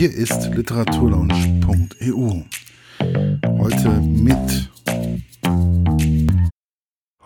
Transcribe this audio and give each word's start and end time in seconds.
Hier 0.00 0.14
ist 0.14 0.46
literaturlaunch.eu. 0.54 2.44
Heute 3.58 3.90
mit 4.00 4.70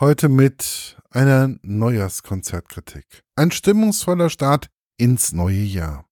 heute 0.00 0.28
mit 0.28 0.96
einer 1.08 1.56
Neujahrskonzertkritik. 1.62 3.22
Ein 3.36 3.52
stimmungsvoller 3.52 4.28
Start 4.28 4.70
ins 4.96 5.32
neue 5.32 5.62
Jahr. 5.62 6.04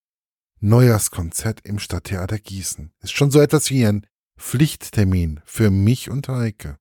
Neujahrskonzert 0.60 1.62
im 1.64 1.80
Stadttheater 1.80 2.38
Gießen 2.38 2.92
ist 3.00 3.10
schon 3.10 3.32
so 3.32 3.40
etwas 3.40 3.70
wie 3.70 3.84
ein 3.84 4.06
Pflichttermin 4.38 5.40
für 5.44 5.72
mich 5.72 6.10
und 6.10 6.28
Heike. 6.28 6.78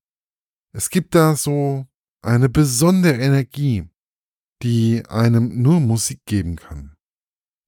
Es 0.73 0.91
gibt 0.91 1.15
da 1.15 1.35
so 1.35 1.87
eine 2.21 2.49
besondere 2.49 3.15
Energie, 3.15 3.89
die 4.61 5.03
einem 5.07 5.63
nur 5.63 5.79
Musik 5.79 6.19
geben 6.27 6.57
kann. 6.57 6.95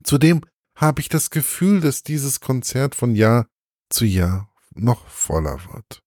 Zudem 0.03 0.41
habe 0.83 1.01
ich 1.01 1.09
das 1.09 1.29
Gefühl, 1.29 1.81
dass 1.81 2.03
dieses 2.03 2.39
Konzert 2.39 2.95
von 2.95 3.15
Jahr 3.15 3.47
zu 3.89 4.05
Jahr 4.05 4.53
noch 4.75 5.07
voller 5.07 5.59
wird. 5.73 6.03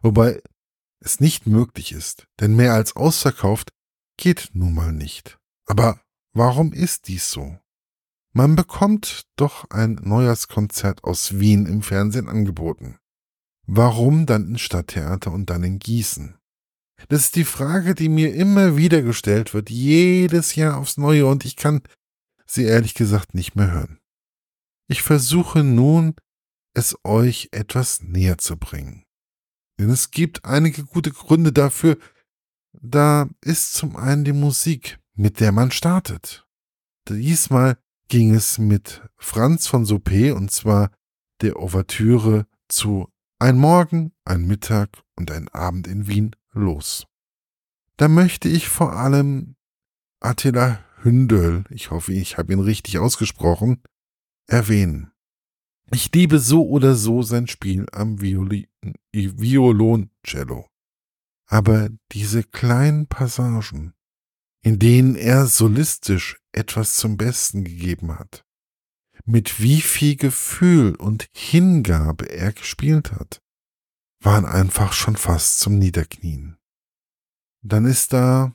Wobei 0.00 0.42
es 1.00 1.20
nicht 1.20 1.46
möglich 1.46 1.92
ist, 1.92 2.26
denn 2.40 2.56
mehr 2.56 2.74
als 2.74 2.96
ausverkauft 2.96 3.70
geht 4.16 4.50
nun 4.52 4.74
mal 4.74 4.92
nicht. 4.92 5.38
Aber 5.66 6.00
warum 6.32 6.72
ist 6.72 7.08
dies 7.08 7.30
so? 7.30 7.58
Man 8.32 8.56
bekommt 8.56 9.26
doch 9.36 9.70
ein 9.70 9.94
Neujahrskonzert 10.02 11.04
aus 11.04 11.38
Wien 11.38 11.66
im 11.66 11.82
Fernsehen 11.82 12.28
angeboten. 12.28 12.98
Warum 13.66 14.26
dann 14.26 14.48
in 14.48 14.58
Stadttheater 14.58 15.32
und 15.32 15.50
dann 15.50 15.62
in 15.62 15.78
Gießen? 15.78 16.38
Das 17.08 17.20
ist 17.20 17.36
die 17.36 17.44
Frage, 17.44 17.94
die 17.94 18.08
mir 18.08 18.34
immer 18.34 18.76
wieder 18.76 19.02
gestellt 19.02 19.54
wird, 19.54 19.70
jedes 19.70 20.56
Jahr 20.56 20.78
aufs 20.78 20.96
Neue, 20.96 21.26
und 21.26 21.44
ich 21.44 21.56
kann 21.56 21.82
sie 22.46 22.64
ehrlich 22.64 22.94
gesagt 22.94 23.34
nicht 23.34 23.54
mehr 23.54 23.70
hören. 23.70 23.97
Ich 24.88 25.02
versuche 25.02 25.62
nun, 25.62 26.14
es 26.74 26.96
euch 27.04 27.48
etwas 27.52 28.00
näher 28.00 28.38
zu 28.38 28.56
bringen. 28.56 29.04
Denn 29.78 29.90
es 29.90 30.10
gibt 30.10 30.44
einige 30.44 30.84
gute 30.84 31.12
Gründe 31.12 31.52
dafür. 31.52 31.98
Da 32.72 33.28
ist 33.42 33.74
zum 33.74 33.96
einen 33.96 34.24
die 34.24 34.32
Musik, 34.32 34.98
mit 35.14 35.40
der 35.40 35.52
man 35.52 35.70
startet. 35.70 36.46
Diesmal 37.08 37.78
ging 38.08 38.34
es 38.34 38.58
mit 38.58 39.02
Franz 39.16 39.66
von 39.66 39.84
Soupé 39.84 40.32
und 40.32 40.50
zwar 40.50 40.90
der 41.42 41.56
Ouvertüre 41.56 42.46
zu 42.68 43.08
Ein 43.38 43.58
Morgen, 43.58 44.12
ein 44.24 44.46
Mittag 44.46 45.02
und 45.16 45.30
ein 45.30 45.48
Abend 45.48 45.86
in 45.86 46.06
Wien 46.06 46.34
los. 46.52 47.06
Da 47.96 48.08
möchte 48.08 48.48
ich 48.48 48.68
vor 48.68 48.94
allem 48.94 49.56
Attila 50.20 50.84
Hündel, 51.02 51.64
ich 51.70 51.90
hoffe, 51.90 52.12
ich 52.12 52.38
habe 52.38 52.52
ihn 52.52 52.60
richtig 52.60 52.98
ausgesprochen, 52.98 53.82
erwähnen. 54.48 55.12
Ich 55.90 56.12
liebe 56.12 56.38
so 56.38 56.68
oder 56.68 56.94
so 56.94 57.22
sein 57.22 57.46
Spiel 57.46 57.86
am 57.92 58.20
Violi 58.20 58.68
Violoncello. 59.12 60.68
Aber 61.46 61.88
diese 62.12 62.42
kleinen 62.42 63.06
Passagen, 63.06 63.94
in 64.62 64.78
denen 64.78 65.14
er 65.14 65.46
solistisch 65.46 66.38
etwas 66.52 66.96
zum 66.96 67.16
Besten 67.16 67.64
gegeben 67.64 68.18
hat, 68.18 68.44
mit 69.24 69.60
wie 69.60 69.80
viel 69.80 70.16
Gefühl 70.16 70.94
und 70.94 71.26
Hingabe 71.32 72.30
er 72.30 72.52
gespielt 72.52 73.12
hat, 73.12 73.40
waren 74.20 74.44
einfach 74.44 74.92
schon 74.92 75.16
fast 75.16 75.60
zum 75.60 75.78
Niederknien. 75.78 76.58
Dann 77.62 77.86
ist 77.86 78.12
da 78.12 78.54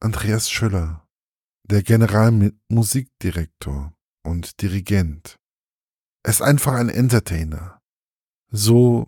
Andreas 0.00 0.50
Schüller, 0.50 1.08
der 1.64 1.82
Generalmusikdirektor 1.82 3.94
und 4.22 4.60
Dirigent. 4.62 5.36
Er 6.22 6.30
ist 6.30 6.42
einfach 6.42 6.74
ein 6.74 6.88
Entertainer. 6.88 7.80
So 8.50 9.06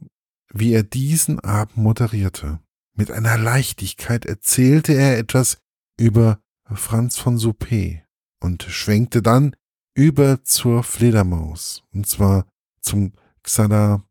wie 0.52 0.72
er 0.72 0.82
diesen 0.82 1.40
Abend 1.40 1.76
moderierte. 1.76 2.60
Mit 2.94 3.10
einer 3.10 3.38
Leichtigkeit 3.38 4.26
erzählte 4.26 4.92
er 4.92 5.18
etwas 5.18 5.58
über 5.98 6.40
Franz 6.64 7.18
von 7.18 7.38
Soupé 7.38 8.02
und 8.40 8.62
schwenkte 8.64 9.22
dann 9.22 9.54
über 9.94 10.42
zur 10.44 10.82
Fledermaus, 10.82 11.84
und 11.92 12.06
zwar 12.06 12.46
zum 12.80 13.12
Xada 13.42 14.02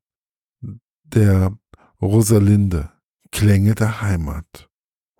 der 1.03 1.57
Rosalinde, 2.01 2.91
Klänge 3.31 3.75
der 3.75 4.01
Heimat 4.01 4.69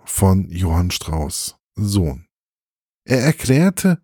von 0.04 0.50
Johann 0.50 0.92
Strauss, 0.92 1.58
Sohn. 1.76 2.28
Er 3.06 3.22
erklärte 3.22 4.02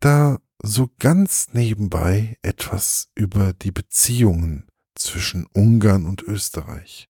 da 0.00 0.38
so 0.62 0.88
ganz 0.98 1.48
nebenbei 1.52 2.38
etwas 2.42 3.08
über 3.14 3.52
die 3.52 3.72
Beziehungen 3.72 4.68
zwischen 4.94 5.46
Ungarn 5.52 6.06
und 6.06 6.22
Österreich 6.22 7.08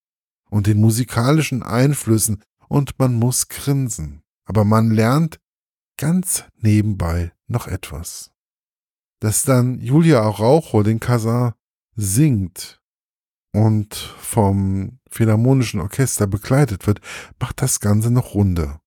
und 0.51 0.67
den 0.67 0.81
musikalischen 0.81 1.63
Einflüssen 1.63 2.43
und 2.69 2.99
man 2.99 3.15
muss 3.15 3.49
grinsen, 3.49 4.23
aber 4.47 4.65
man 4.65 4.91
lernt 4.91 5.39
ganz 5.99 6.45
nebenbei 6.57 7.33
noch 7.47 7.67
etwas. 7.67 8.31
Dass 9.21 9.43
dann 9.43 9.81
Julia 9.81 10.23
Araujo 10.23 10.83
den 10.83 10.99
Kasar 10.99 11.55
singt 11.95 12.81
und 13.53 13.95
vom 13.95 14.99
Philharmonischen 15.11 15.81
Orchester 15.81 16.27
begleitet 16.27 16.87
wird, 16.87 17.01
macht 17.39 17.61
das 17.61 17.81
Ganze 17.81 18.11
noch 18.11 18.35
runder. 18.35 18.82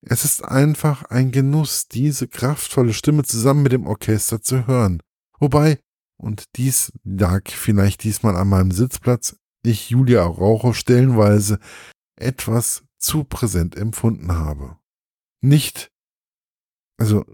Es 0.00 0.24
ist 0.24 0.44
einfach 0.44 1.04
ein 1.04 1.32
Genuss, 1.32 1.88
diese 1.88 2.28
kraftvolle 2.28 2.92
Stimme 2.92 3.24
zusammen 3.24 3.62
mit 3.62 3.72
dem 3.72 3.86
Orchester 3.86 4.40
zu 4.40 4.66
hören. 4.66 5.02
Wobei, 5.38 5.80
und 6.16 6.44
dies 6.56 6.92
lag 7.04 7.50
vielleicht 7.50 8.04
diesmal 8.04 8.36
an 8.36 8.48
meinem 8.48 8.70
Sitzplatz, 8.70 9.36
ich 9.64 9.90
Julia 9.90 10.22
Araujo 10.22 10.72
stellenweise 10.72 11.58
etwas 12.16 12.84
zu 12.98 13.24
präsent 13.24 13.76
empfunden 13.76 14.32
habe. 14.32 14.78
Nicht, 15.40 15.90
also 16.96 17.24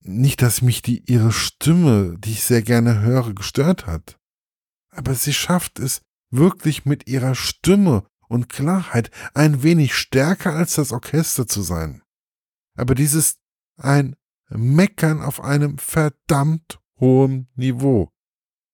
nicht, 0.00 0.42
dass 0.42 0.62
mich 0.62 0.82
die 0.82 1.02
ihre 1.10 1.32
Stimme, 1.32 2.16
die 2.18 2.32
ich 2.32 2.44
sehr 2.44 2.62
gerne 2.62 3.00
höre, 3.00 3.34
gestört 3.34 3.86
hat 3.86 4.18
aber 4.96 5.14
sie 5.14 5.34
schafft 5.34 5.78
es 5.78 6.00
wirklich 6.30 6.84
mit 6.84 7.06
ihrer 7.06 7.34
Stimme 7.34 8.06
und 8.28 8.48
Klarheit 8.48 9.10
ein 9.34 9.62
wenig 9.62 9.94
stärker 9.94 10.54
als 10.54 10.74
das 10.74 10.92
Orchester 10.92 11.46
zu 11.46 11.62
sein. 11.62 12.02
Aber 12.76 12.94
dieses 12.94 13.38
ein 13.76 14.16
Meckern 14.48 15.22
auf 15.22 15.40
einem 15.40 15.78
verdammt 15.78 16.80
hohen 17.00 17.48
Niveau, 17.54 18.10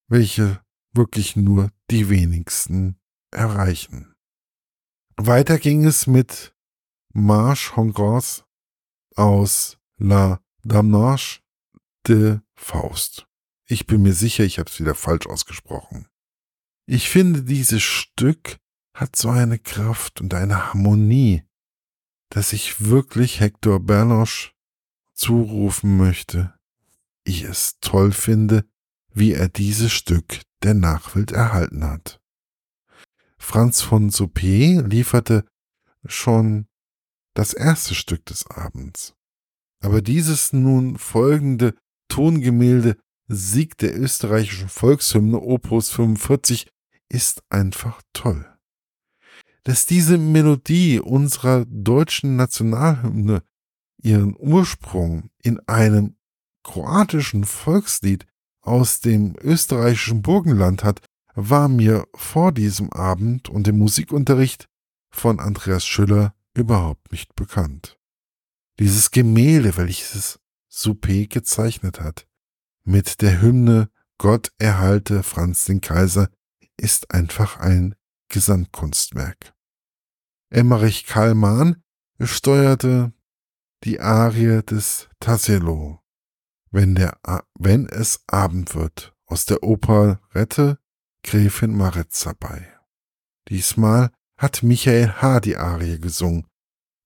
welche 0.08 0.62
wirklich 0.92 1.36
nur 1.36 1.70
die 1.90 2.08
wenigsten 2.08 2.98
erreichen. 3.30 4.14
Weiter 5.16 5.58
ging 5.58 5.84
es 5.84 6.06
mit 6.06 6.54
Marche 7.12 7.76
Hongrois 7.76 8.44
aus 9.14 9.78
La 9.98 10.42
Damnage 10.62 11.40
de 12.06 12.40
Faust. 12.54 13.26
Ich 13.66 13.86
bin 13.86 14.02
mir 14.02 14.14
sicher, 14.14 14.44
ich 14.44 14.58
habe 14.58 14.70
es 14.70 14.80
wieder 14.80 14.94
falsch 14.94 15.26
ausgesprochen. 15.26 16.08
Ich 16.86 17.08
finde, 17.08 17.42
dieses 17.42 17.82
Stück 17.82 18.58
hat 18.94 19.16
so 19.16 19.30
eine 19.30 19.58
Kraft 19.58 20.20
und 20.20 20.34
eine 20.34 20.68
Harmonie, 20.72 21.44
dass 22.32 22.54
ich 22.54 22.86
wirklich 22.86 23.40
Hector 23.40 23.78
Berloche 23.78 24.52
zurufen 25.12 25.98
möchte, 25.98 26.54
ich 27.24 27.42
es 27.42 27.78
toll 27.80 28.10
finde, 28.12 28.64
wie 29.12 29.34
er 29.34 29.50
dieses 29.50 29.92
Stück 29.92 30.40
der 30.62 30.72
Nachwelt 30.72 31.32
erhalten 31.32 31.84
hat. 31.84 32.22
Franz 33.36 33.82
von 33.82 34.10
Soupé 34.10 34.80
lieferte 34.80 35.44
schon 36.06 36.68
das 37.34 37.52
erste 37.52 37.94
Stück 37.94 38.24
des 38.24 38.46
Abends. 38.46 39.14
Aber 39.80 40.00
dieses 40.00 40.54
nun 40.54 40.96
folgende 40.96 41.74
Tongemälde 42.08 42.96
Sieg 43.28 43.76
der 43.76 43.94
österreichischen 43.94 44.70
Volkshymne 44.70 45.38
Opus 45.38 45.90
45 45.90 46.66
ist 47.10 47.42
einfach 47.50 48.00
toll. 48.14 48.51
Dass 49.64 49.86
diese 49.86 50.18
Melodie 50.18 51.00
unserer 51.00 51.64
deutschen 51.66 52.36
Nationalhymne 52.36 53.42
ihren 54.02 54.36
Ursprung 54.36 55.30
in 55.42 55.60
einem 55.68 56.16
kroatischen 56.64 57.44
Volkslied 57.44 58.26
aus 58.60 59.00
dem 59.00 59.36
österreichischen 59.40 60.22
Burgenland 60.22 60.84
hat, 60.84 61.00
war 61.34 61.68
mir 61.68 62.06
vor 62.14 62.52
diesem 62.52 62.92
Abend 62.92 63.48
und 63.48 63.66
dem 63.66 63.78
Musikunterricht 63.78 64.68
von 65.10 65.40
Andreas 65.40 65.86
Schüller 65.86 66.34
überhaupt 66.54 67.12
nicht 67.12 67.34
bekannt. 67.34 67.98
Dieses 68.78 69.10
Gemälde, 69.10 69.76
welches 69.76 70.40
Soupé 70.70 71.28
gezeichnet 71.28 72.00
hat, 72.00 72.26
mit 72.84 73.20
der 73.20 73.40
Hymne 73.40 73.90
Gott 74.18 74.52
erhalte 74.58 75.22
Franz 75.22 75.64
den 75.64 75.80
Kaiser 75.80 76.28
ist 76.76 77.12
einfach 77.12 77.58
ein 77.58 77.94
Gesamtkunstwerk. 78.32 79.54
Emmerich 80.50 81.06
Kallmann 81.06 81.82
steuerte 82.20 83.12
die 83.84 84.00
Arie 84.00 84.62
des 84.62 85.08
Tassilo, 85.20 86.00
wenn, 86.70 86.94
der, 86.94 87.18
wenn 87.54 87.88
es 87.88 88.24
Abend 88.26 88.74
wird, 88.74 89.14
aus 89.26 89.46
der 89.46 89.62
Operette 89.62 90.78
Gräfin 91.22 91.76
Maritza 91.76 92.32
bei. 92.38 92.66
Diesmal 93.48 94.10
hat 94.36 94.62
Michael 94.62 95.20
H. 95.20 95.40
die 95.40 95.56
Arie 95.56 95.98
gesungen. 96.00 96.46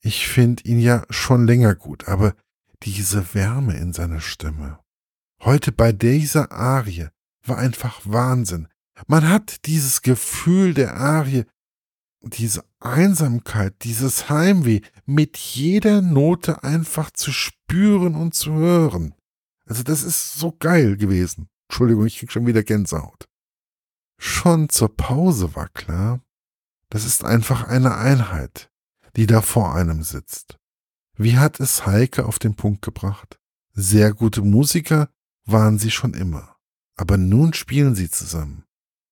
Ich 0.00 0.28
finde 0.28 0.62
ihn 0.64 0.78
ja 0.78 1.04
schon 1.10 1.46
länger 1.46 1.74
gut, 1.74 2.08
aber 2.08 2.34
diese 2.82 3.34
Wärme 3.34 3.76
in 3.76 3.92
seiner 3.92 4.20
Stimme. 4.20 4.78
Heute 5.42 5.72
bei 5.72 5.92
dieser 5.92 6.52
Arie 6.52 7.08
war 7.44 7.58
einfach 7.58 8.00
Wahnsinn. 8.04 8.68
Man 9.06 9.28
hat 9.28 9.66
dieses 9.66 10.02
Gefühl 10.02 10.74
der 10.74 10.96
Arie, 10.96 11.44
diese 12.22 12.64
Einsamkeit, 12.80 13.84
dieses 13.84 14.28
Heimweh 14.28 14.80
mit 15.04 15.36
jeder 15.36 16.02
Note 16.02 16.64
einfach 16.64 17.10
zu 17.10 17.30
spüren 17.32 18.14
und 18.14 18.34
zu 18.34 18.52
hören. 18.54 19.14
Also 19.66 19.82
das 19.82 20.02
ist 20.02 20.34
so 20.34 20.52
geil 20.58 20.96
gewesen. 20.96 21.48
Entschuldigung, 21.68 22.06
ich 22.06 22.18
krieg 22.18 22.32
schon 22.32 22.46
wieder 22.46 22.62
Gänsehaut. 22.62 23.28
Schon 24.18 24.68
zur 24.68 24.96
Pause 24.96 25.54
war 25.54 25.68
klar, 25.68 26.20
das 26.88 27.04
ist 27.04 27.24
einfach 27.24 27.64
eine 27.64 27.96
Einheit, 27.96 28.70
die 29.16 29.26
da 29.26 29.42
vor 29.42 29.74
einem 29.74 30.02
sitzt. 30.02 30.58
Wie 31.18 31.36
hat 31.36 31.60
es 31.60 31.86
Heike 31.86 32.26
auf 32.26 32.38
den 32.38 32.54
Punkt 32.54 32.82
gebracht? 32.82 33.38
Sehr 33.72 34.14
gute 34.14 34.42
Musiker 34.42 35.10
waren 35.44 35.78
sie 35.78 35.90
schon 35.90 36.14
immer. 36.14 36.56
Aber 36.96 37.16
nun 37.18 37.52
spielen 37.52 37.94
sie 37.94 38.10
zusammen. 38.10 38.65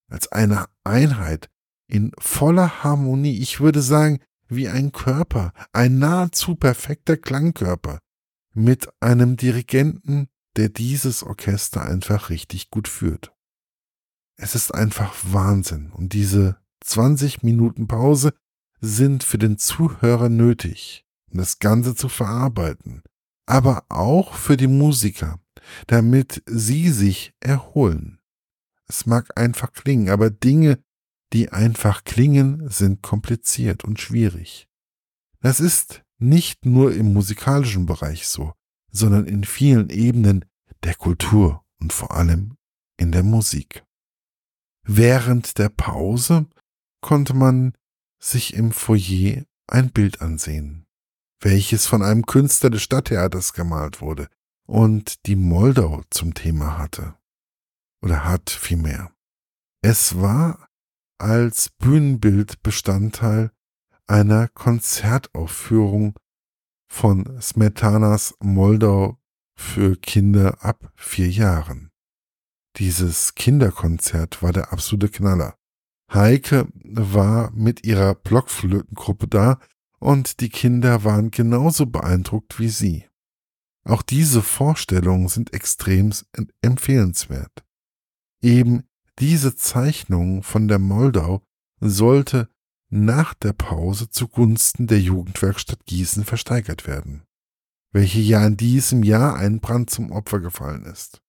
Als 0.08 0.30
eine 0.30 0.66
Einheit 0.84 1.50
in 1.86 2.12
voller 2.18 2.84
Harmonie. 2.84 3.38
Ich 3.38 3.60
würde 3.60 3.82
sagen, 3.82 4.20
wie 4.48 4.68
ein 4.68 4.92
Körper, 4.92 5.52
ein 5.72 5.98
nahezu 5.98 6.54
perfekter 6.54 7.16
Klangkörper. 7.16 7.98
Mit 8.52 8.88
einem 9.00 9.36
Dirigenten, 9.36 10.28
der 10.56 10.68
dieses 10.68 11.22
Orchester 11.22 11.82
einfach 11.82 12.30
richtig 12.30 12.70
gut 12.70 12.86
führt. 12.88 13.32
Es 14.36 14.54
ist 14.54 14.74
einfach 14.74 15.14
Wahnsinn 15.24 15.90
und 15.90 16.12
diese 16.12 16.58
20 16.84 17.42
Minuten 17.42 17.86
Pause 17.86 18.34
sind 18.80 19.24
für 19.24 19.38
den 19.38 19.58
Zuhörer 19.58 20.28
nötig, 20.28 21.04
um 21.30 21.38
das 21.38 21.58
Ganze 21.58 21.94
zu 21.94 22.08
verarbeiten, 22.08 23.02
aber 23.46 23.84
auch 23.88 24.34
für 24.34 24.56
die 24.56 24.66
Musiker, 24.66 25.40
damit 25.86 26.42
sie 26.46 26.90
sich 26.90 27.32
erholen. 27.40 28.20
Es 28.88 29.06
mag 29.06 29.38
einfach 29.38 29.72
klingen, 29.72 30.10
aber 30.10 30.30
Dinge, 30.30 30.82
die 31.32 31.50
einfach 31.50 32.04
klingen, 32.04 32.68
sind 32.68 33.02
kompliziert 33.02 33.84
und 33.84 34.00
schwierig. 34.00 34.68
Das 35.40 35.60
ist 35.60 36.02
nicht 36.18 36.64
nur 36.64 36.94
im 36.94 37.12
musikalischen 37.12 37.86
Bereich 37.86 38.28
so, 38.28 38.52
sondern 38.90 39.26
in 39.26 39.44
vielen 39.44 39.90
Ebenen 39.90 40.44
der 40.82 40.94
Kultur 40.94 41.64
und 41.80 41.92
vor 41.92 42.12
allem 42.12 42.56
in 42.96 43.12
der 43.12 43.22
Musik. 43.22 43.84
Während 44.86 45.58
der 45.58 45.70
Pause 45.70 46.46
konnte 47.00 47.34
man 47.34 47.74
sich 48.18 48.54
im 48.54 48.72
Foyer 48.72 49.44
ein 49.66 49.90
Bild 49.90 50.20
ansehen, 50.20 50.86
welches 51.40 51.86
von 51.86 52.02
einem 52.02 52.26
Künstler 52.26 52.70
des 52.70 52.82
Stadttheaters 52.82 53.52
gemalt 53.54 54.00
wurde 54.00 54.28
und 54.66 55.26
die 55.26 55.36
Moldau 55.36 56.02
zum 56.10 56.34
Thema 56.34 56.78
hatte. 56.78 57.16
Oder 58.04 58.24
hat 58.24 58.50
vielmehr. 58.50 59.10
Es 59.80 60.20
war 60.20 60.68
als 61.18 61.70
Bühnenbild 61.70 62.62
Bestandteil 62.62 63.50
einer 64.06 64.48
Konzertaufführung 64.48 66.14
von 66.86 67.40
Smetanas 67.40 68.34
Moldau 68.40 69.18
für 69.58 69.96
Kinder 69.96 70.62
ab 70.62 70.92
vier 70.96 71.30
Jahren. 71.30 71.90
Dieses 72.76 73.36
Kinderkonzert 73.36 74.42
war 74.42 74.52
der 74.52 74.70
absolute 74.70 75.08
Knaller. 75.08 75.56
Heike 76.12 76.68
war 76.74 77.52
mit 77.52 77.86
ihrer 77.86 78.14
Blockflötengruppe 78.14 79.28
da 79.28 79.58
und 79.98 80.40
die 80.40 80.50
Kinder 80.50 81.04
waren 81.04 81.30
genauso 81.30 81.86
beeindruckt 81.86 82.58
wie 82.58 82.68
sie. 82.68 83.08
Auch 83.84 84.02
diese 84.02 84.42
Vorstellungen 84.42 85.28
sind 85.28 85.54
extrem 85.54 86.12
empfehlenswert. 86.60 87.64
Eben 88.44 88.86
diese 89.20 89.56
Zeichnung 89.56 90.42
von 90.42 90.68
der 90.68 90.78
Moldau 90.78 91.42
sollte 91.80 92.50
nach 92.90 93.32
der 93.32 93.54
Pause 93.54 94.10
zugunsten 94.10 94.86
der 94.86 95.00
Jugendwerkstatt 95.00 95.86
Gießen 95.86 96.24
versteigert 96.26 96.86
werden, 96.86 97.24
welche 97.90 98.20
ja 98.20 98.46
in 98.46 98.58
diesem 98.58 99.02
Jahr 99.02 99.36
ein 99.36 99.60
Brand 99.60 99.88
zum 99.88 100.12
Opfer 100.12 100.40
gefallen 100.40 100.84
ist. 100.84 101.22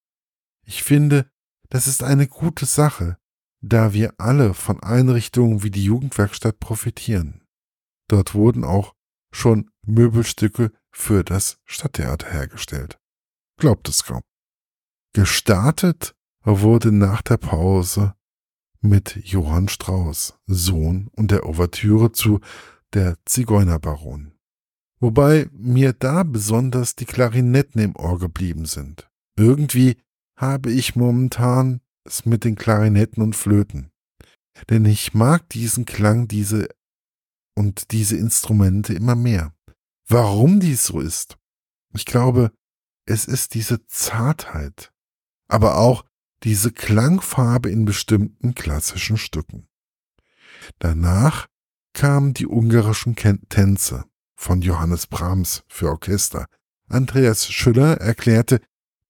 Ich 0.65 0.83
finde, 0.83 1.31
das 1.69 1.87
ist 1.87 2.03
eine 2.03 2.27
gute 2.27 2.65
Sache, 2.65 3.17
da 3.61 3.93
wir 3.93 4.15
alle 4.17 4.53
von 4.53 4.83
Einrichtungen 4.83 5.63
wie 5.63 5.71
die 5.71 5.85
Jugendwerkstatt 5.85 6.59
profitieren. 6.59 7.45
Dort 8.09 8.33
wurden 8.33 8.65
auch 8.65 8.93
schon 9.31 9.71
Möbelstücke 9.83 10.73
für 10.91 11.23
das 11.23 11.59
Stadttheater 11.63 12.29
hergestellt. 12.29 12.99
Glaubt 13.57 13.87
es 13.87 14.03
kaum. 14.03 14.21
Gestartet 15.13 16.14
wurde 16.45 16.91
nach 16.91 17.21
der 17.21 17.37
Pause 17.37 18.15
mit 18.81 19.15
Johann 19.23 19.67
Strauß, 19.67 20.35
Sohn 20.45 21.09
und 21.13 21.31
der 21.31 21.45
Ouvertüre 21.45 22.11
zu 22.11 22.39
Der 22.93 23.17
Zigeunerbaron. 23.25 24.33
Wobei 24.99 25.49
mir 25.51 25.91
da 25.93 26.23
besonders 26.23 26.95
die 26.95 27.05
Klarinetten 27.05 27.81
im 27.81 27.95
Ohr 27.95 28.19
geblieben 28.19 28.65
sind. 28.65 29.09
Irgendwie 29.37 29.97
habe 30.37 30.71
ich 30.71 30.95
momentan 30.95 31.81
es 32.05 32.25
mit 32.25 32.43
den 32.43 32.55
Klarinetten 32.55 33.21
und 33.23 33.35
Flöten. 33.35 33.91
Denn 34.69 34.85
ich 34.85 35.13
mag 35.13 35.49
diesen 35.49 35.85
Klang, 35.85 36.27
diese 36.27 36.69
und 37.55 37.91
diese 37.91 38.15
Instrumente 38.17 38.93
immer 38.93 39.15
mehr. 39.15 39.53
Warum 40.07 40.59
dies 40.59 40.85
so 40.85 40.99
ist? 40.99 41.37
Ich 41.93 42.05
glaube, 42.05 42.51
es 43.05 43.25
ist 43.25 43.53
diese 43.53 43.85
Zartheit, 43.87 44.93
aber 45.47 45.77
auch 45.77 46.05
diese 46.45 46.71
Klangfarbe 46.71 47.69
in 47.69 47.85
bestimmten 47.85 48.53
klassischen 48.53 49.17
Stücken. 49.17 49.67
Danach 50.79 51.47
kamen 51.93 52.33
die 52.33 52.45
ungarischen 52.45 53.15
Tänze 53.15 54.05
von 54.35 54.61
Johannes 54.61 55.07
Brahms 55.07 55.63
für 55.67 55.89
Orchester. 55.89 56.45
Andreas 56.87 57.51
Schüller 57.51 57.97
erklärte, 57.97 58.61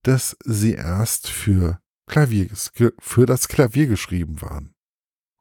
dass 0.03 0.37
sie 0.45 0.73
erst 0.73 1.27
für 1.27 1.79
Klavier, 2.07 2.49
für 2.99 3.25
das 3.25 3.47
Klavier 3.49 3.87
geschrieben 3.87 4.41
waren 4.41 4.73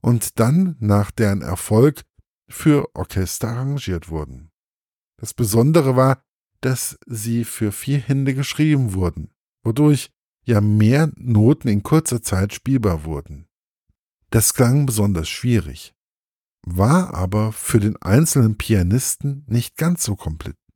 und 0.00 0.40
dann 0.40 0.76
nach 0.80 1.12
deren 1.12 1.42
Erfolg 1.42 2.02
für 2.48 2.88
Orchester 2.94 3.50
arrangiert 3.50 4.08
wurden. 4.08 4.50
Das 5.18 5.32
Besondere 5.32 5.94
war, 5.94 6.24
dass 6.60 6.98
sie 7.06 7.44
für 7.44 7.70
vier 7.70 7.98
Hände 7.98 8.34
geschrieben 8.34 8.94
wurden, 8.94 9.30
wodurch 9.62 10.10
ja 10.44 10.60
mehr 10.60 11.10
Noten 11.16 11.68
in 11.68 11.82
kurzer 11.82 12.22
Zeit 12.22 12.54
spielbar 12.54 13.04
wurden. 13.04 13.46
Das 14.30 14.54
klang 14.54 14.86
besonders 14.86 15.28
schwierig, 15.28 15.94
war 16.62 17.14
aber 17.14 17.52
für 17.52 17.80
den 17.80 17.96
einzelnen 18.02 18.56
Pianisten 18.56 19.44
nicht 19.46 19.76
ganz 19.76 20.04
so 20.04 20.16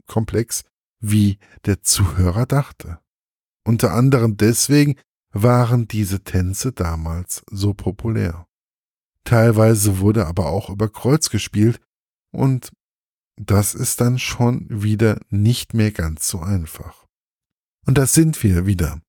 komplex, 0.06 0.64
wie 1.00 1.38
der 1.64 1.82
Zuhörer 1.82 2.46
dachte. 2.46 2.98
Unter 3.64 3.92
anderem 3.92 4.36
deswegen, 4.36 4.96
waren 5.30 5.88
diese 5.88 6.24
Tänze 6.24 6.72
damals 6.72 7.42
so 7.50 7.74
populär. 7.74 8.46
Teilweise 9.24 9.98
wurde 9.98 10.26
aber 10.26 10.46
auch 10.46 10.70
über 10.70 10.88
Kreuz 10.88 11.30
gespielt 11.30 11.80
und 12.32 12.72
das 13.36 13.74
ist 13.74 14.00
dann 14.00 14.18
schon 14.18 14.66
wieder 14.68 15.20
nicht 15.28 15.74
mehr 15.74 15.92
ganz 15.92 16.28
so 16.28 16.40
einfach. 16.40 17.06
Und 17.86 17.98
da 17.98 18.06
sind 18.06 18.42
wir 18.42 18.66
wieder 18.66 19.00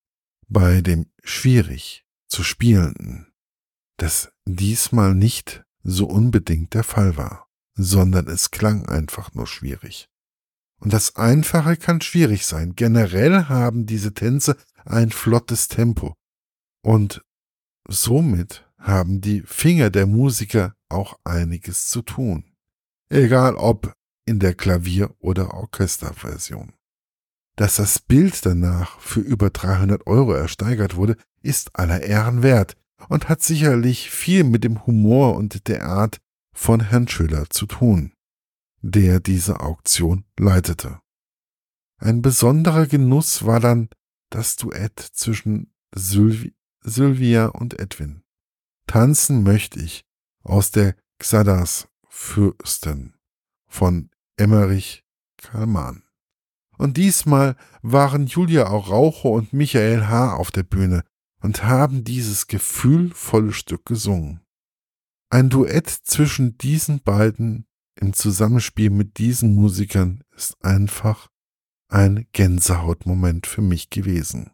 bei 0.50 0.82
dem 0.82 1.06
schwierig 1.24 2.06
zu 2.28 2.44
spielenden, 2.44 3.32
das 3.98 4.32
diesmal 4.46 5.14
nicht 5.14 5.64
so 5.84 6.08
unbedingt 6.08 6.74
der 6.74 6.84
Fall 6.84 7.18
war, 7.18 7.48
sondern 7.76 8.28
es 8.28 8.52
klang 8.52 8.86
einfach 8.88 9.34
nur 9.34 9.48
schwierig. 9.48 10.10
Und 10.80 10.94
das 10.94 11.16
Einfache 11.16 11.78
kann 11.78 12.02
schwierig 12.02 12.46
sein. 12.46 12.74
Generell 12.76 13.46
haben 13.46 13.86
diese 13.86 14.14
Tänze 14.14 14.58
ein 14.86 15.12
flottes 15.12 15.68
Tempo. 15.68 16.16
Und 16.82 17.22
somit 17.88 18.66
haben 18.78 19.20
die 19.20 19.42
Finger 19.42 19.90
der 19.90 20.08
Musiker 20.08 20.76
auch 20.88 21.20
einiges 21.26 21.88
zu 21.88 22.02
tun. 22.02 22.56
Egal 23.10 23.56
ob 23.56 23.94
in 24.26 24.40
der 24.40 24.54
Klavier- 24.54 25.14
oder 25.20 25.54
Orchesterversion. 25.54 26.74
Dass 27.60 27.76
das 27.76 28.00
Bild 28.00 28.46
danach 28.46 29.02
für 29.02 29.20
über 29.20 29.50
300 29.50 30.08
Euro 30.08 30.32
ersteigert 30.32 30.96
wurde, 30.96 31.18
ist 31.42 31.76
aller 31.78 32.02
Ehren 32.02 32.42
wert 32.42 32.78
und 33.10 33.28
hat 33.28 33.44
sicherlich 33.44 34.10
viel 34.10 34.46
mit 34.46 34.64
dem 34.64 34.86
Humor 34.86 35.36
und 35.36 35.68
der 35.68 35.84
Art 35.84 36.20
von 36.56 36.80
Herrn 36.80 37.10
Schüller 37.10 37.50
zu 37.50 37.66
tun, 37.66 38.14
der 38.82 39.20
diese 39.20 39.60
Auktion 39.60 40.24
leitete. 40.40 41.02
Ein 41.98 42.22
besonderer 42.22 42.88
Genuss 42.88 43.46
war 43.46 43.60
dann 43.60 43.90
das 44.30 44.56
Duett 44.56 44.98
zwischen 44.98 45.74
Sylvie, 45.94 46.56
Sylvia 46.80 47.48
und 47.48 47.78
Edwin. 47.78 48.24
Tanzen 48.88 49.44
möchte 49.44 49.82
ich 49.82 50.06
aus 50.44 50.72
der 50.72 50.96
Xadas 51.18 51.90
Fürsten 52.08 53.18
von 53.68 54.12
Emmerich 54.38 55.04
Kalman. 55.36 56.04
Und 56.80 56.96
diesmal 56.96 57.58
waren 57.82 58.26
Julia 58.26 58.66
Araujo 58.66 59.36
und 59.36 59.52
Michael 59.52 60.08
H. 60.08 60.36
auf 60.36 60.50
der 60.50 60.64
Bühne 60.64 61.04
und 61.42 61.66
haben 61.66 62.06
dieses 62.06 62.48
gefühlvolle 62.48 63.52
Stück 63.52 63.86
gesungen. 63.86 64.40
Ein 65.30 65.50
Duett 65.50 65.90
zwischen 65.90 66.58
diesen 66.58 67.02
beiden 67.02 67.66
im 68.00 68.14
Zusammenspiel 68.14 68.92
mit 68.92 69.18
diesen 69.18 69.56
Musikern 69.56 70.24
ist 70.36 70.56
einfach 70.64 71.28
ein 71.90 72.28
Gänsehautmoment 72.32 73.46
für 73.46 73.62
mich 73.62 73.90
gewesen. 73.90 74.52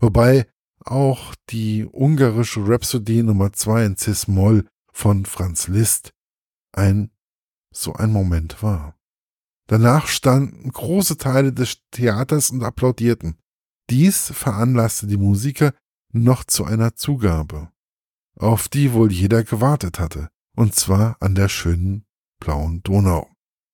Wobei 0.00 0.46
auch 0.84 1.34
die 1.48 1.86
ungarische 1.90 2.60
Rhapsody 2.60 3.22
Nummer 3.22 3.54
2 3.54 3.86
in 3.86 3.96
Cis-Moll 3.96 4.66
von 4.92 5.24
Franz 5.24 5.66
Liszt 5.66 6.12
ein 6.72 7.10
so 7.72 7.94
ein 7.94 8.12
Moment 8.12 8.62
war. 8.62 8.97
Danach 9.68 10.06
standen 10.06 10.70
große 10.72 11.18
Teile 11.18 11.52
des 11.52 11.82
Theaters 11.90 12.50
und 12.50 12.64
applaudierten. 12.64 13.38
Dies 13.90 14.32
veranlasste 14.34 15.06
die 15.06 15.18
Musiker 15.18 15.72
noch 16.10 16.44
zu 16.44 16.64
einer 16.64 16.96
Zugabe, 16.96 17.70
auf 18.34 18.68
die 18.68 18.92
wohl 18.94 19.12
jeder 19.12 19.44
gewartet 19.44 19.98
hatte, 19.98 20.30
und 20.56 20.74
zwar 20.74 21.16
an 21.20 21.34
der 21.34 21.50
schönen 21.50 22.06
blauen 22.40 22.82
Donau 22.82 23.28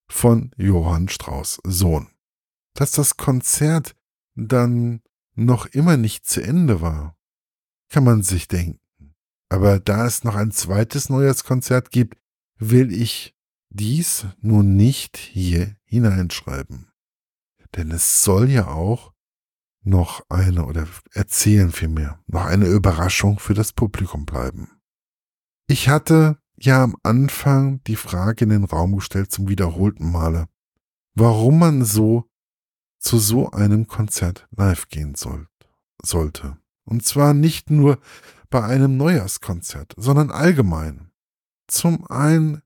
von 0.08 0.50
Johann 0.56 1.08
Strauß 1.08 1.60
Sohn. 1.64 2.08
Dass 2.74 2.90
das 2.90 3.16
Konzert 3.16 3.94
dann 4.34 5.00
noch 5.36 5.66
immer 5.66 5.96
nicht 5.96 6.26
zu 6.26 6.42
Ende 6.42 6.80
war, 6.80 7.16
kann 7.88 8.02
man 8.02 8.24
sich 8.24 8.48
denken. 8.48 9.14
Aber 9.48 9.78
da 9.78 10.06
es 10.06 10.24
noch 10.24 10.34
ein 10.34 10.50
zweites 10.50 11.08
Neujahrskonzert 11.08 11.92
gibt, 11.92 12.18
will 12.58 12.92
ich 12.92 13.36
dies 13.74 14.26
nun 14.40 14.76
nicht 14.76 15.16
hier 15.16 15.76
hineinschreiben. 15.84 16.90
Denn 17.76 17.90
es 17.90 18.22
soll 18.22 18.48
ja 18.50 18.68
auch 18.68 19.12
noch 19.82 20.24
eine, 20.30 20.64
oder 20.64 20.86
erzählen 21.12 21.70
vielmehr, 21.72 22.20
noch 22.26 22.44
eine 22.46 22.66
Überraschung 22.66 23.38
für 23.38 23.52
das 23.52 23.72
Publikum 23.72 24.24
bleiben. 24.24 24.70
Ich 25.66 25.88
hatte 25.88 26.38
ja 26.56 26.82
am 26.82 26.96
Anfang 27.02 27.82
die 27.84 27.96
Frage 27.96 28.44
in 28.44 28.50
den 28.50 28.64
Raum 28.64 28.96
gestellt 28.96 29.32
zum 29.32 29.48
wiederholten 29.48 30.10
Male, 30.10 30.46
warum 31.14 31.58
man 31.58 31.84
so 31.84 32.30
zu 32.98 33.18
so 33.18 33.50
einem 33.50 33.86
Konzert 33.86 34.48
live 34.56 34.88
gehen 34.88 35.14
soll, 35.14 35.48
sollte. 36.02 36.56
Und 36.84 37.04
zwar 37.04 37.34
nicht 37.34 37.70
nur 37.70 37.98
bei 38.50 38.62
einem 38.62 38.96
Neujahrskonzert, 38.96 39.94
sondern 39.96 40.30
allgemein. 40.30 41.10
Zum 41.66 42.06
einen 42.06 42.62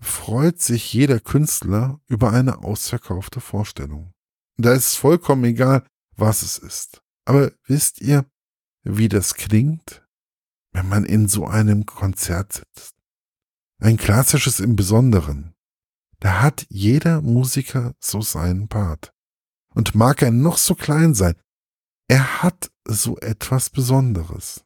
freut 0.00 0.60
sich 0.60 0.92
jeder 0.92 1.20
Künstler 1.20 2.00
über 2.06 2.32
eine 2.32 2.58
ausverkaufte 2.58 3.40
Vorstellung. 3.40 4.12
Da 4.58 4.72
ist 4.72 4.88
es 4.88 4.94
vollkommen 4.96 5.44
egal, 5.44 5.86
was 6.16 6.42
es 6.42 6.58
ist. 6.58 7.02
Aber 7.24 7.52
wisst 7.66 8.00
ihr, 8.00 8.24
wie 8.84 9.08
das 9.08 9.34
klingt, 9.34 10.06
wenn 10.72 10.88
man 10.88 11.04
in 11.04 11.28
so 11.28 11.46
einem 11.46 11.86
Konzert 11.86 12.52
sitzt? 12.52 12.94
Ein 13.80 13.96
klassisches 13.96 14.60
im 14.60 14.76
Besonderen. 14.76 15.54
Da 16.20 16.40
hat 16.40 16.66
jeder 16.70 17.20
Musiker 17.20 17.94
so 18.00 18.22
seinen 18.22 18.68
Part. 18.68 19.12
Und 19.74 19.94
mag 19.94 20.22
er 20.22 20.30
noch 20.30 20.56
so 20.56 20.74
klein 20.74 21.14
sein, 21.14 21.34
er 22.08 22.42
hat 22.42 22.70
so 22.86 23.18
etwas 23.18 23.68
Besonderes. 23.68 24.64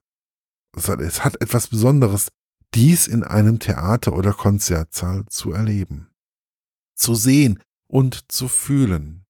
Es 0.76 1.24
hat 1.24 1.40
etwas 1.40 1.66
Besonderes, 1.66 2.30
dies 2.74 3.06
in 3.06 3.24
einem 3.24 3.58
Theater 3.58 4.14
oder 4.14 4.32
Konzertsaal 4.32 5.24
zu 5.28 5.52
erleben, 5.52 6.08
zu 6.94 7.14
sehen 7.14 7.60
und 7.88 8.30
zu 8.30 8.48
fühlen. 8.48 9.24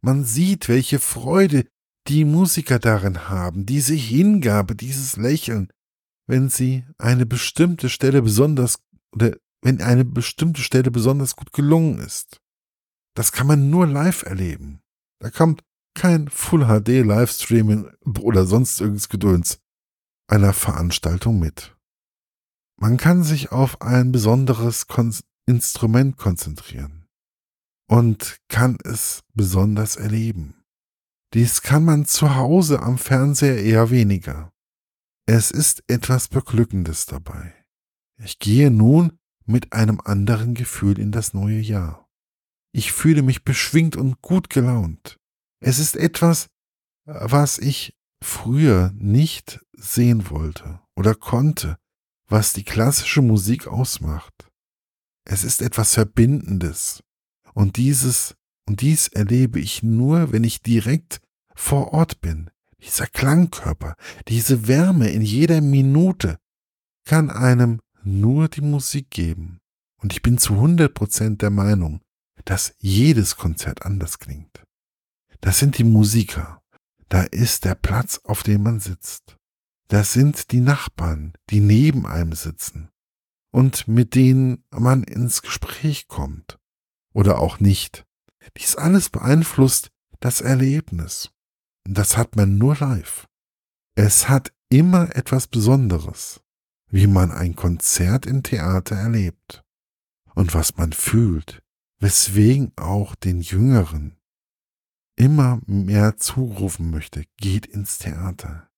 Man 0.00 0.24
sieht, 0.24 0.68
welche 0.68 0.98
Freude 0.98 1.66
die 2.06 2.24
Musiker 2.24 2.78
darin 2.78 3.28
haben, 3.28 3.66
diese 3.66 3.94
Hingabe, 3.94 4.76
dieses 4.76 5.16
Lächeln, 5.16 5.72
wenn 6.26 6.48
sie 6.48 6.84
eine 6.98 7.26
bestimmte 7.26 7.88
Stelle 7.88 8.22
besonders 8.22 8.78
oder 9.12 9.36
wenn 9.62 9.80
eine 9.80 10.04
bestimmte 10.04 10.60
Stelle 10.62 10.90
besonders 10.90 11.34
gut 11.34 11.52
gelungen 11.52 11.98
ist. 11.98 12.40
Das 13.14 13.32
kann 13.32 13.46
man 13.46 13.70
nur 13.70 13.86
live 13.86 14.22
erleben. 14.22 14.80
Da 15.18 15.30
kommt 15.30 15.62
kein 15.94 16.28
Full 16.28 16.66
HD 16.66 17.04
Livestreaming 17.04 17.90
oder 18.20 18.44
sonst 18.44 18.80
irgendwas 18.80 19.08
Gedöns 19.08 19.58
einer 20.28 20.52
Veranstaltung 20.52 21.38
mit. 21.38 21.75
Man 22.78 22.96
kann 22.98 23.22
sich 23.22 23.52
auf 23.52 23.80
ein 23.80 24.12
besonderes 24.12 24.86
Kon 24.86 25.14
Instrument 25.48 26.16
konzentrieren 26.16 27.06
und 27.88 28.40
kann 28.48 28.78
es 28.82 29.22
besonders 29.34 29.96
erleben. 29.96 30.64
Dies 31.34 31.62
kann 31.62 31.84
man 31.84 32.04
zu 32.04 32.34
Hause 32.34 32.82
am 32.82 32.98
Fernseher 32.98 33.62
eher 33.62 33.90
weniger. 33.90 34.52
Es 35.26 35.50
ist 35.50 35.84
etwas 35.86 36.28
Beglückendes 36.28 37.06
dabei. 37.06 37.54
Ich 38.18 38.38
gehe 38.38 38.70
nun 38.70 39.18
mit 39.44 39.72
einem 39.72 40.00
anderen 40.00 40.54
Gefühl 40.54 40.98
in 40.98 41.12
das 41.12 41.34
neue 41.34 41.60
Jahr. 41.60 42.08
Ich 42.72 42.92
fühle 42.92 43.22
mich 43.22 43.44
beschwingt 43.44 43.96
und 43.96 44.20
gut 44.22 44.50
gelaunt. 44.50 45.18
Es 45.60 45.78
ist 45.78 45.96
etwas, 45.96 46.48
was 47.04 47.58
ich 47.58 47.96
früher 48.22 48.92
nicht 48.96 49.60
sehen 49.72 50.30
wollte 50.30 50.80
oder 50.96 51.14
konnte, 51.14 51.78
was 52.28 52.52
die 52.52 52.64
klassische 52.64 53.22
Musik 53.22 53.66
ausmacht. 53.66 54.48
Es 55.24 55.44
ist 55.44 55.62
etwas 55.62 55.94
Verbindendes. 55.94 57.02
Und 57.54 57.76
dieses, 57.76 58.36
und 58.66 58.80
dies 58.80 59.08
erlebe 59.08 59.60
ich 59.60 59.82
nur, 59.82 60.32
wenn 60.32 60.44
ich 60.44 60.62
direkt 60.62 61.20
vor 61.54 61.92
Ort 61.92 62.20
bin. 62.20 62.50
Dieser 62.82 63.06
Klangkörper, 63.06 63.96
diese 64.28 64.68
Wärme 64.68 65.10
in 65.10 65.22
jeder 65.22 65.60
Minute 65.60 66.38
kann 67.04 67.30
einem 67.30 67.80
nur 68.02 68.48
die 68.48 68.60
Musik 68.60 69.10
geben. 69.10 69.58
Und 70.00 70.12
ich 70.12 70.22
bin 70.22 70.38
zu 70.38 70.54
100% 70.54 71.38
der 71.38 71.50
Meinung, 71.50 72.00
dass 72.44 72.74
jedes 72.78 73.36
Konzert 73.36 73.84
anders 73.84 74.18
klingt. 74.18 74.62
Das 75.40 75.58
sind 75.58 75.78
die 75.78 75.84
Musiker. 75.84 76.62
Da 77.08 77.22
ist 77.22 77.64
der 77.64 77.74
Platz, 77.74 78.20
auf 78.24 78.42
dem 78.42 78.62
man 78.62 78.80
sitzt. 78.80 79.36
Das 79.88 80.12
sind 80.12 80.50
die 80.50 80.60
Nachbarn, 80.60 81.34
die 81.50 81.60
neben 81.60 82.06
einem 82.06 82.32
sitzen 82.32 82.90
und 83.52 83.86
mit 83.86 84.14
denen 84.14 84.64
man 84.70 85.04
ins 85.04 85.42
Gespräch 85.42 86.08
kommt 86.08 86.58
oder 87.12 87.38
auch 87.38 87.60
nicht. 87.60 88.04
Dies 88.56 88.76
alles 88.76 89.10
beeinflusst 89.10 89.90
das 90.20 90.40
Erlebnis. 90.40 91.30
Das 91.84 92.16
hat 92.16 92.36
man 92.36 92.58
nur 92.58 92.76
live. 92.76 93.28
Es 93.94 94.28
hat 94.28 94.52
immer 94.68 95.14
etwas 95.14 95.46
Besonderes, 95.46 96.40
wie 96.90 97.06
man 97.06 97.30
ein 97.30 97.54
Konzert 97.54 98.26
im 98.26 98.42
Theater 98.42 98.96
erlebt 98.96 99.64
und 100.34 100.52
was 100.52 100.76
man 100.76 100.92
fühlt, 100.92 101.62
weswegen 101.98 102.72
auch 102.76 103.14
den 103.14 103.40
Jüngeren 103.40 104.16
immer 105.16 105.60
mehr 105.66 106.18
zurufen 106.18 106.90
möchte, 106.90 107.24
geht 107.38 107.66
ins 107.66 107.98
Theater. 107.98 108.68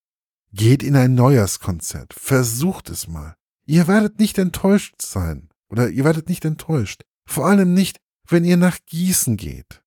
Geht 0.58 0.82
in 0.82 0.96
ein 0.96 1.14
Neujahrskonzert. 1.14 2.12
Versucht 2.14 2.90
es 2.90 3.06
mal. 3.06 3.36
Ihr 3.64 3.86
werdet 3.86 4.18
nicht 4.18 4.38
enttäuscht 4.38 5.00
sein. 5.00 5.50
Oder 5.70 5.88
ihr 5.88 6.02
werdet 6.02 6.28
nicht 6.28 6.44
enttäuscht. 6.44 7.04
Vor 7.26 7.46
allem 7.46 7.74
nicht, 7.74 8.00
wenn 8.26 8.44
ihr 8.44 8.56
nach 8.56 8.76
Gießen 8.86 9.36
geht. 9.36 9.84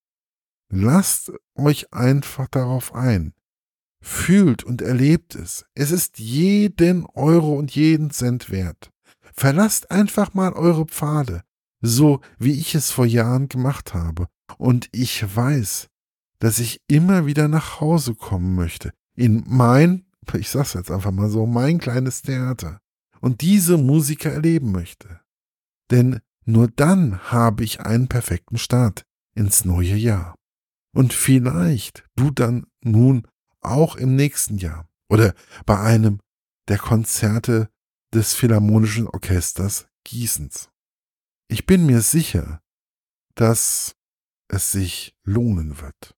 Lasst 0.70 1.34
euch 1.56 1.92
einfach 1.94 2.48
darauf 2.48 2.96
ein. 2.96 3.34
Fühlt 4.02 4.64
und 4.64 4.82
erlebt 4.82 5.36
es. 5.36 5.66
Es 5.76 5.92
ist 5.92 6.20
jeden 6.20 7.06
Euro 7.06 7.56
und 7.56 7.76
jeden 7.76 8.10
Cent 8.10 8.50
wert. 8.50 8.92
Verlasst 9.34 9.92
einfach 9.92 10.34
mal 10.34 10.54
eure 10.54 10.86
Pfade, 10.86 11.42
so 11.82 12.22
wie 12.40 12.58
ich 12.58 12.76
es 12.76 12.92
vor 12.92 13.06
Jahren 13.06 13.50
gemacht 13.50 13.94
habe. 13.94 14.30
Und 14.58 14.88
ich 14.94 15.36
weiß, 15.36 15.90
dass 16.40 16.60
ich 16.60 16.80
immer 16.88 17.26
wieder 17.26 17.50
nach 17.50 17.82
Hause 17.82 18.16
kommen 18.16 18.56
möchte. 18.56 18.94
In 19.18 19.44
mein 19.46 20.06
ich 20.40 20.50
sag's 20.50 20.74
jetzt 20.74 20.92
einfach 20.92 21.12
mal 21.12 21.30
so, 21.30 21.46
mein 21.46 21.80
kleines 21.80 22.22
Theater 22.22 22.80
und 23.20 23.42
diese 23.42 23.78
Musiker 23.78 24.32
erleben 24.32 24.72
möchte. 24.72 25.22
Denn 25.90 26.20
nur 26.46 26.68
dann 26.68 27.32
habe 27.32 27.64
ich 27.64 27.82
einen 27.82 28.08
perfekten 28.08 28.58
Start 28.58 29.06
ins 29.36 29.66
neue 29.66 29.96
Jahr. 29.96 30.36
Und 30.94 31.14
vielleicht 31.14 32.04
du 32.16 32.32
dann 32.32 32.66
nun 32.84 33.28
auch 33.62 33.96
im 33.96 34.16
nächsten 34.16 34.58
Jahr 34.58 34.88
oder 35.10 35.34
bei 35.66 35.80
einem 35.80 36.20
der 36.68 36.78
Konzerte 36.78 37.70
des 38.14 38.34
Philharmonischen 38.34 39.08
Orchesters 39.08 39.88
Gießens. 40.04 40.70
Ich 41.48 41.66
bin 41.66 41.86
mir 41.86 42.02
sicher, 42.02 42.62
dass 43.36 43.96
es 44.48 44.72
sich 44.72 45.16
lohnen 45.24 45.80
wird. 45.80 46.16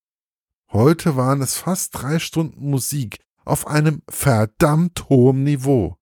Heute 0.72 1.16
waren 1.16 1.42
es 1.42 1.58
fast 1.58 1.94
drei 1.94 2.18
Stunden 2.18 2.70
Musik 2.70 3.20
auf 3.46 3.68
einem 3.68 4.02
verdammt 4.10 5.10
hohen 5.10 5.44
Niveau, 5.44 5.98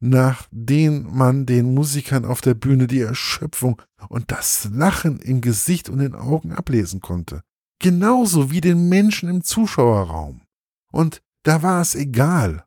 nach 0.00 0.46
dem 0.50 1.14
man 1.14 1.46
den 1.46 1.74
Musikern 1.74 2.24
auf 2.24 2.40
der 2.40 2.54
Bühne 2.54 2.86
die 2.86 3.00
Erschöpfung 3.00 3.82
und 4.08 4.30
das 4.30 4.68
Lachen 4.72 5.18
im 5.18 5.40
Gesicht 5.40 5.88
und 5.88 5.98
den 5.98 6.14
Augen 6.14 6.52
ablesen 6.52 7.00
konnte. 7.00 7.42
Genauso 7.80 8.50
wie 8.50 8.60
den 8.60 8.88
Menschen 8.88 9.28
im 9.28 9.44
Zuschauerraum. 9.44 10.42
Und 10.90 11.22
da 11.44 11.62
war 11.62 11.80
es 11.80 11.94
egal, 11.94 12.64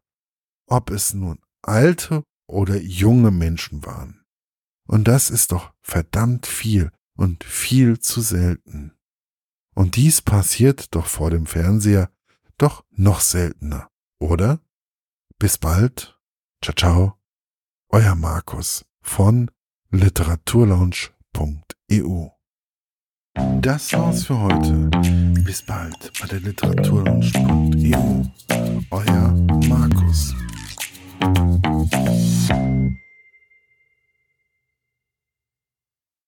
ob 0.68 0.90
es 0.90 1.14
nun 1.14 1.40
alte 1.62 2.24
oder 2.48 2.78
junge 2.78 3.32
Menschen 3.32 3.86
waren. 3.86 4.24
Und 4.88 5.08
das 5.08 5.30
ist 5.30 5.52
doch 5.52 5.74
verdammt 5.82 6.48
viel 6.48 6.92
und 7.16 7.44
viel 7.44 8.00
zu 8.00 8.22
selten. 8.22 8.94
Und 9.74 9.96
dies 9.96 10.22
passiert 10.22 10.94
doch 10.96 11.06
vor 11.06 11.30
dem 11.30 11.46
Fernseher 11.46 12.12
doch 12.58 12.84
noch 12.92 13.22
seltener, 13.22 13.90
oder? 14.22 14.60
Bis 15.40 15.58
bald. 15.58 16.18
Ciao, 16.64 16.76
ciao. 16.76 17.16
Euer 17.90 18.14
Markus 18.16 18.86
von 19.02 19.50
literaturlaunch.eu. 19.90 22.28
Das 23.62 23.94
war's 23.94 24.26
für 24.26 24.38
heute. 24.40 24.90
Bis 25.44 25.64
bald 25.64 26.12
bei 26.20 26.28
der 26.28 26.42
literaturlaunch.eu. 26.42 28.26
Euer 28.92 29.32
Markus. 29.68 30.36